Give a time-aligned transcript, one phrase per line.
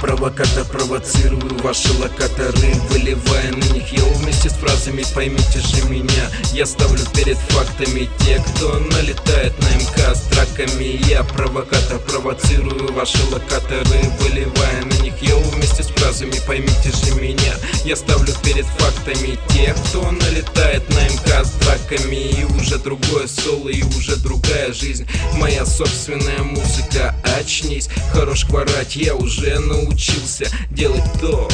[0.00, 3.92] провокатор, провоцирую ваши локаторы Выливая на них.
[3.92, 9.68] Его вместе с фразами Поймите же меня, я ставлю перед фактами Те, кто налетает на
[9.76, 14.69] МК с драками Я провокатор, провоцирую ваши локаторы Выливая
[16.20, 22.16] фразами Поймите же меня, я ставлю перед фактами Те, кто налетает на МК с драками
[22.16, 25.06] И уже другое соло, и уже другая жизнь.
[25.34, 27.88] Моя собственная музыка, очнись.
[28.12, 31.48] Хорош хворать, я уже научился делать то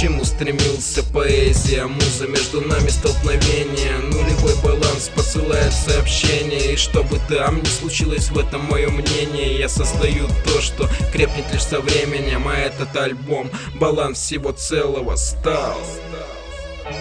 [0.00, 1.84] чему стремился поэзия?
[1.86, 3.98] Муза между нами столкновение.
[3.98, 6.74] Нулевой баланс посылает сообщение.
[6.74, 11.64] И чтобы там не случилось в этом мое мнение Я создаю то, что крепнет лишь
[11.64, 12.46] со временем.
[12.46, 15.80] А этот альбом баланс всего целого стал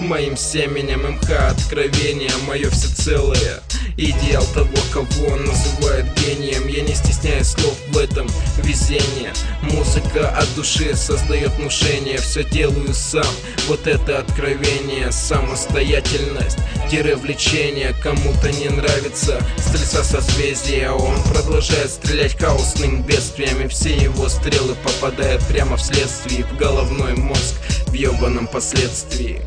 [0.01, 3.61] Моим семенем МХ откровение мое всецелое
[3.97, 6.67] Идеал того, кого называют гением.
[6.67, 8.27] Я не стесняюсь слов в этом
[8.63, 12.17] везение Музыка от души создает внушение.
[12.17, 13.25] Все делаю сам,
[13.67, 16.59] вот это откровение Самостоятельность,
[16.91, 17.95] тире влечение.
[18.03, 20.91] Кому-то не нравится стрельца созвездия.
[20.91, 27.55] Он продолжает стрелять хаосным бедствиями Все его стрелы попадают прямо вследствие В головной мозг
[27.87, 29.41] в ебаном последствии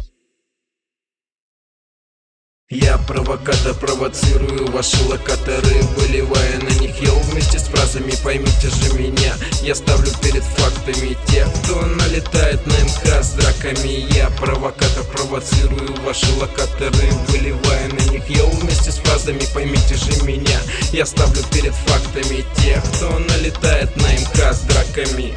[2.70, 8.12] я провокатор, провоцирую ваши локаторы Выливая на них ел вместе с фразами.
[8.22, 11.16] Поймите же меня, я ставлю перед фактами.
[11.26, 18.28] Тех, кто налетает на МК с драками Я провокатор, провоцирую ваши локаторы Выливая на них
[18.28, 19.42] ел вместе с фразами.
[19.52, 20.60] Поймите же меня,
[20.92, 22.44] я ставлю перед фактами.
[22.62, 25.34] Тех, кто налетает на МК с драками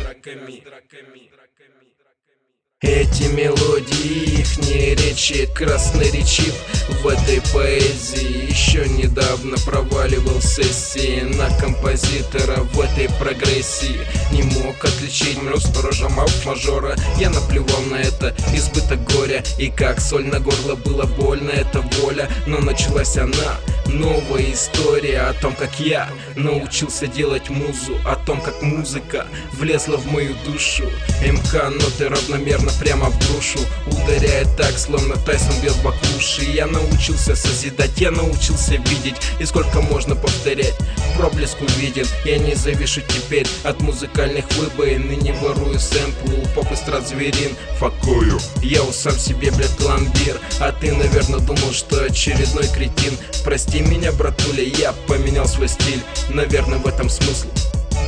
[2.83, 6.53] эти мелодии, их не речи красноречив
[7.01, 15.39] В этой поэзии еще недавно проваливал сессии На композитора в этой прогрессии Не мог отличить.
[15.57, 21.51] Сторожа мажора Я наплевал на это, избыток горя И как соль на горло было больно,
[21.51, 22.29] это воля.
[22.45, 23.57] Но началась она
[23.87, 30.07] Новая история о том, как я научился делать музу О том, как музыка влезла в
[30.11, 30.83] мою душу.
[31.21, 37.99] МК ноты равномерно прямо в душу Ударяет так, словно Тайсон бьет баклуши Я научился созидать,
[37.99, 40.75] я научился видеть И сколько можно повторять,
[41.17, 46.71] проблеск увиден Я не завишу теперь от музыкальных выбоин И не ворую сэмплы у поп
[46.71, 47.55] эстрад зверин.
[47.77, 53.13] Факую, я у сам себе, блядь, пломбир А ты, наверное, думал, что очередной кретин.
[53.43, 56.01] Прости меня, братуля, я поменял свой стиль.
[56.29, 57.47] Наверное, в этом смысл.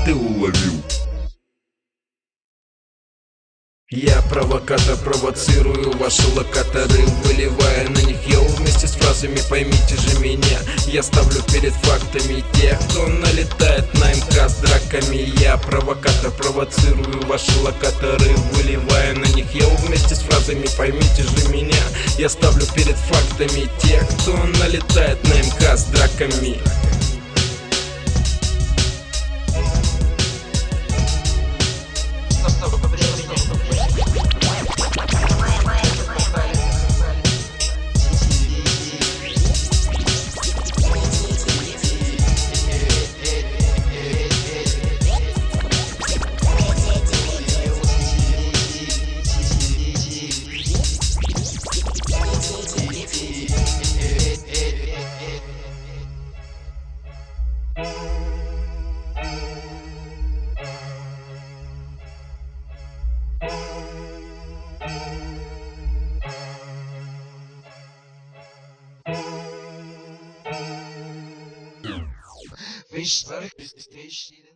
[0.05, 0.81] Ты уловил.
[3.91, 8.43] Я провокатор, провоцирую ваши локаторы Выливая на них йоу.
[8.57, 14.49] Вместе с фразами Поймите же меня, я ставлю перед фактами Тех, кто налетает на МК
[14.49, 15.31] с драками.
[15.39, 19.74] Я провокатор, провоцирую ваши локаторы Выливая на них с
[20.45, 21.75] фразами Поймите же меня,
[22.17, 26.59] я ставлю перед фактами Тех, кто налетает на МК с драками
[72.95, 74.54] Beş tane PlayStation